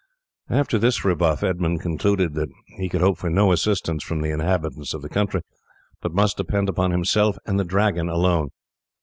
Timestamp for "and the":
7.45-7.63